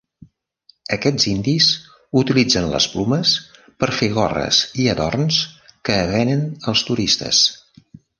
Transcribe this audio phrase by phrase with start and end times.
[0.95, 1.65] Aquests indis
[2.21, 3.33] utilitzen les plomes
[3.83, 5.37] per fer gorres i adorns
[5.91, 6.43] que venen
[6.73, 7.43] als turistes.